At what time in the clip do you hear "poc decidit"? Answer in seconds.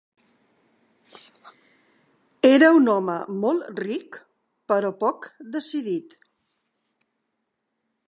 5.05-6.21